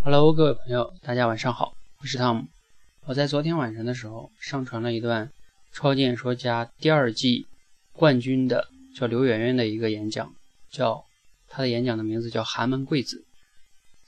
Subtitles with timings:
[0.00, 2.46] Hello，各位朋友，大家晚上好，我是汤姆。
[3.04, 5.26] 我在昨天晚上的时候上传了一段
[5.72, 7.46] 《超级演说家》第二季
[7.92, 10.32] 冠军的叫刘媛媛的一个演讲，
[10.70, 11.04] 叫
[11.48, 13.16] 他的演讲的名字叫《寒门贵子》。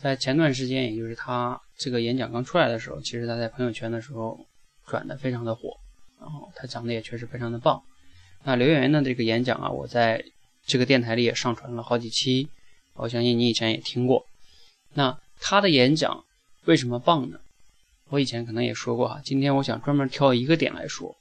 [0.00, 4.46] 在前段时间，也就是他这个演讲刚出来的时候，其实他在朋友圈的时候
[4.86, 5.76] 转的非常的火，
[6.18, 7.82] 然后他讲的也确实非常的棒。
[8.44, 10.24] 那刘媛媛的这个演讲啊，我在
[10.64, 12.48] 这个电台里也上传了好几期，
[12.94, 14.24] 我相信你以前也听过。
[14.94, 16.24] 那他的演讲
[16.66, 17.38] 为什么棒呢？
[18.10, 21.16] 我以前可能也说过哈，今天我想专门挑一个点来说。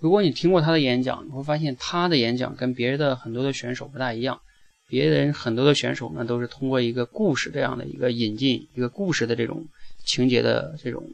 [0.00, 4.40] 如果你听过他的演讲，你会发现他的演讲跟别人的很多的选手不大一样。
[4.88, 9.66] 别人很多的选手呢，都是通过一个故事这样的一个引进，一个故事的这种
[10.06, 11.04] 情节的这种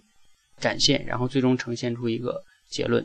[0.59, 3.05] 展现，然后最终呈现出一个结论。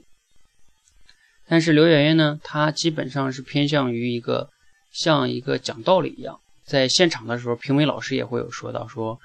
[1.48, 4.49] 但是刘媛媛呢，她基本上是偏向于一个
[4.91, 9.20] 像一个讲道理一样，在现场的时候，评委老师也会有说到，说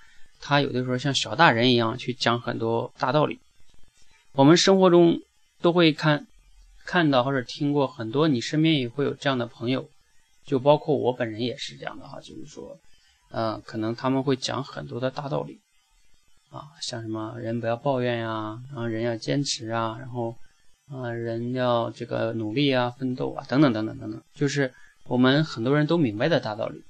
[0.46, 3.40] 他有的时候像小大人一样去讲很多大道理。
[4.32, 5.18] 我们生活中
[5.62, 6.26] 都会看
[6.84, 9.88] 看到或者听过很多，你身边也会有这样的朋友。
[10.45, 12.78] 就包括我本人也是这样的哈，就是说，
[13.30, 15.59] 嗯，可能他们会讲很多的大道理，
[16.51, 20.36] 啊，像什么人不要抱怨呀，然后人要坚持啊，然后，
[20.92, 24.70] 啊，人要这个努力啊，奋斗啊，等等等等等等，就是
[25.04, 26.84] 我们很多人都明白的大道理。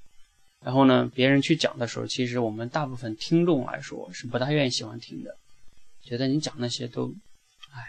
[0.65, 5.37] 然后呢，别人去讲的时候，其实我们大部分听众来说是不大愿意喜欢听的，
[6.03, 7.15] 觉得你讲那些都，
[7.71, 7.85] 哎，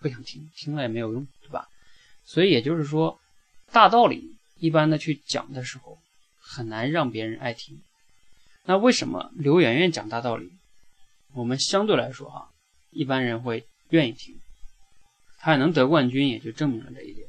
[0.00, 1.68] 不想听，听了也没有用，对吧？
[2.24, 3.20] 所以也就是说，
[3.70, 4.36] 大道理。
[4.58, 5.98] 一般的去讲的时候，
[6.38, 7.80] 很难让别人爱听。
[8.64, 10.52] 那为什么刘媛媛讲大道理，
[11.32, 12.50] 我们相对来说哈，
[12.90, 14.38] 一般人会愿意听。
[15.38, 17.26] 她也能得冠军，也就证明了这一点。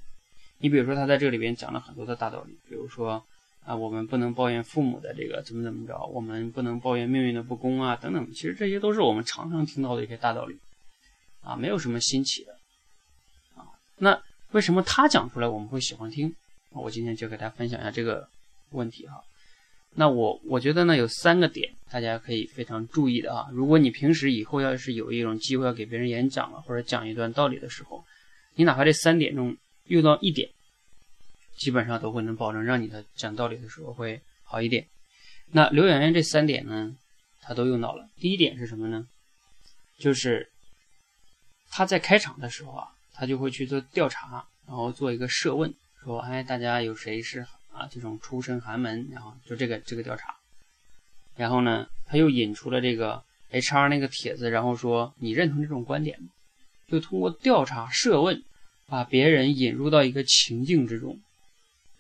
[0.58, 3.26] 你比如说，她在这里边讲了很多的大道理，比如说
[3.66, 8.32] 啊，我们不能抱怨父母的这个怎么怎么着，我们不能抱怨命运的不公啊，等等。
[8.32, 10.58] 其实这些都是我们常常听到的一些大道理，
[11.42, 12.54] 啊，没有什么新奇的。
[13.56, 13.66] 啊，
[13.98, 14.20] 那
[14.52, 16.34] 为什么他讲出来我们会喜欢听？
[16.72, 18.28] 我今天就给大家分享一下这个
[18.72, 19.22] 问题哈。
[19.94, 23.50] 那我我觉得呢有三个点，大家可以非常注意的啊。
[23.52, 28.04] 如果你平时以后要是有一种机会要给别人演讲了，或者讲一段道理的时候，
[28.56, 29.56] 你哪怕这三点中
[29.88, 30.50] 用到一点，
[31.58, 34.88] 基本上都会能保证让你的讲道理的时候会好一点。
[35.52, 36.96] 那刘媛媛这三点呢，
[37.42, 38.08] 他都用到了。
[38.18, 39.08] 第一点是什么呢？
[40.00, 40.50] 就是
[41.70, 45.74] 他在开场的时候啊，他就会去做调查，然后做一个设问。
[46.04, 47.42] 说，哎，大家有谁是
[47.72, 49.08] 啊这种出身寒门？
[49.12, 50.36] 然后就这个这个调查，
[51.36, 56.30] 然后呢，他又引出了这个 HR 那个帖子，然后说你认同这种观点吗？
[56.88, 58.44] 就通过调查设问，
[58.88, 61.20] 把别人引入到一个情境之中，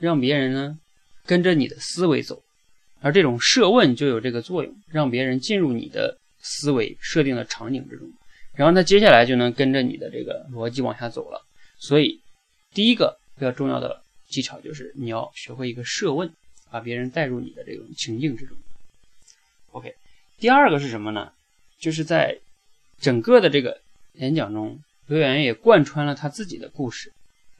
[0.01, 0.77] 让别人呢
[1.25, 2.43] 跟着你的思维走，
[2.99, 8.11] 而这种设问就有这个作用，让别人进入你的思维设定的场景之中，
[8.53, 11.41] 然后他接下来就能跟着你的这个逻辑往下走了。
[11.77, 12.19] 所以
[12.73, 13.17] 第一个。
[13.39, 16.31] 比较重要的技巧就是你要学会一个设问，
[16.69, 18.55] 把别人带入你的这种情境之中。
[19.71, 19.95] OK，
[20.37, 21.31] 第二个是什么呢？
[21.79, 22.37] 就是在
[22.99, 23.81] 整个的这个
[24.13, 27.11] 演讲中，刘媛媛也贯穿了她自己的故事。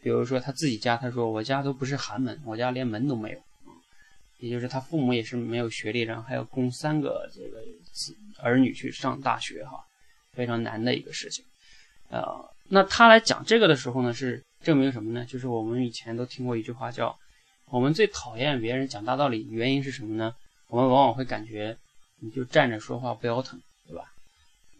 [0.02, 3.40] 比如说他自己家，他说我家都不是寒门，我家连门都没有，
[4.40, 9.84] 也就是他父母也是没有学历，然后还要供三个这个子儿女去上大学，哈，
[10.34, 11.46] 非常难的一个事情。
[12.10, 12.24] 呃，
[12.70, 14.44] 那他来讲这个的时候呢，是。
[14.64, 15.26] 证明什么呢？
[15.26, 17.18] 就是我们以前都听过一句话，叫
[17.72, 20.36] “我们最讨厌别人讲大道理”，原因是什么呢？
[20.68, 21.76] 我们往往会感觉
[22.20, 24.04] 你就站着说话不腰疼，对吧？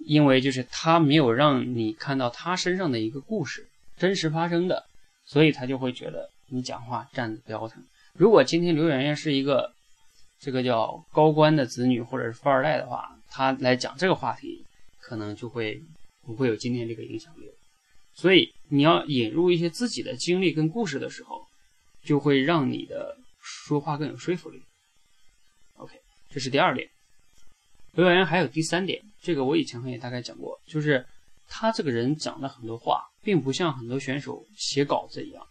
[0.06, 3.68] 因为就是他没有让你看到他身上的一个故事，
[3.98, 4.86] 真实发生的，
[5.32, 7.82] 所以他就会觉得你讲话站着不腰疼。
[8.12, 9.72] 如果今天刘媛媛是一个
[10.42, 14.66] 这个叫高官的子女或者是富二代的话，他来讲这个话题，
[15.00, 15.82] 可能就会
[16.26, 17.50] 不会有今天这个影响力。
[18.14, 21.42] 所以你要引入一些自己的经历跟故事的时候，
[22.04, 24.62] 就会让你的说话更有说服力。
[25.76, 25.94] OK，
[26.30, 26.90] 这是第二点。
[27.94, 31.06] 刘媛媛还有第三点，这个我以前也大概讲过，就是
[31.54, 35.46] 他这个人讲的很多话，并不像很多选手写稿子一样，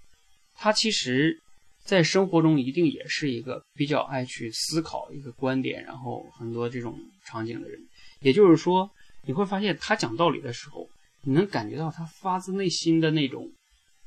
[0.55, 1.38] 他其实
[1.85, 7.79] 在生活中一定也是一个比较爱去思考一个观点，然后很多这种场景的人。
[8.20, 8.91] 也就是说，
[9.26, 10.88] 你会发现他讲道理的时候。
[11.23, 13.47] 你能感觉到他发自内心的那种，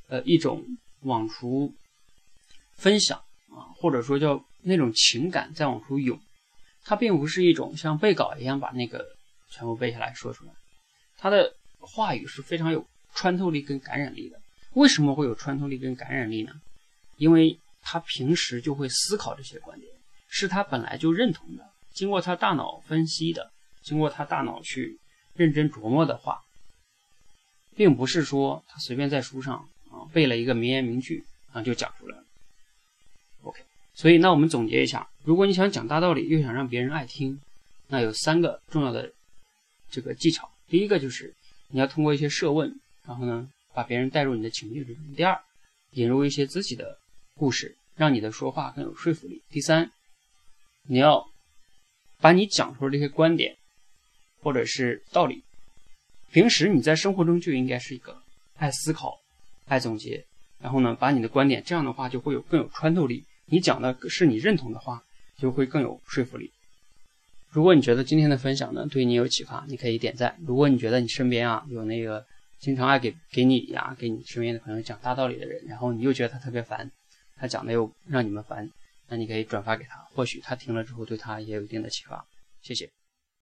[0.08, 0.66] 呃，一种
[1.02, 1.72] 往出
[2.76, 3.20] 分享
[3.52, 6.20] 啊，或者说叫那种情感在往出涌。
[6.84, 9.06] 他并不是一种像背稿一样把那个
[9.52, 10.54] 全部背下来说出来，
[11.16, 14.40] 他的话语是非常有穿透力跟感染力的。
[14.74, 16.52] 为什么会有穿透力跟感染力呢？
[17.18, 19.92] 因为他平时就会思考这些观点，
[20.28, 23.52] 是他本来就认同的，经过他大脑分析的，
[23.84, 24.98] 经过他大脑去
[25.36, 26.42] 认真琢磨的话，
[27.76, 29.56] 并不是说他随便在书上
[29.92, 32.24] 啊背了一个名言名句啊就讲出来了。
[33.44, 33.62] OK，
[33.94, 37.40] 所以那我们总结一下，如果你想讲大道理，又想让别人爱听，
[37.90, 39.12] 那有三个重要的
[39.92, 40.50] 这个技巧。
[40.68, 41.32] 第一个就是
[41.74, 45.04] 你要通过一些设问，然后呢把别人带入你的情境之中。
[45.16, 45.42] 第二，
[45.94, 47.00] 引入一些自己的
[47.34, 49.42] 故事，让你的说话更有说服力。
[49.50, 49.92] 第三，
[50.84, 51.28] 你要
[52.22, 53.58] 把你讲出的这些观点
[54.44, 55.42] 或者是道理，
[56.32, 58.22] 平时你在生活中就应该是一个
[58.58, 59.20] 爱思考、
[59.66, 60.24] 爱总结，
[60.60, 63.26] 然后呢把你的观点，这样的话就会有更有穿透力。
[63.48, 65.04] 你讲的是你认同的话，
[65.40, 66.52] 就会更有说服力。
[67.54, 70.36] 如果你觉得今天的分享呢对你有启发，你可以点赞。
[70.46, 72.26] 如果你觉得你身边啊有那个
[72.60, 76.90] 经常爱给给你呀给你身边的朋友讲大道理的人，然后你又觉得他特别烦，
[77.36, 78.68] 他讲的又让你们烦，
[79.08, 82.26] 那你可以转发给他，或许他听了之后对他也有一定的启发。
[82.64, 82.90] 谢谢。